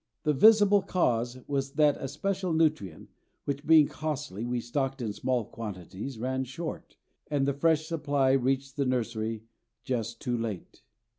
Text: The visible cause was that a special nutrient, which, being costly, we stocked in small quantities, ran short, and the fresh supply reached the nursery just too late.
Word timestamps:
The 0.23 0.33
visible 0.33 0.81
cause 0.81 1.37
was 1.47 1.73
that 1.73 1.95
a 1.99 2.07
special 2.07 2.53
nutrient, 2.53 3.09
which, 3.45 3.67
being 3.67 3.87
costly, 3.87 4.43
we 4.43 4.59
stocked 4.59 4.99
in 4.99 5.13
small 5.13 5.45
quantities, 5.45 6.17
ran 6.17 6.43
short, 6.43 6.97
and 7.29 7.47
the 7.47 7.53
fresh 7.53 7.85
supply 7.85 8.31
reached 8.31 8.77
the 8.77 8.85
nursery 8.87 9.43
just 9.83 10.19
too 10.19 10.35
late. 10.35 10.81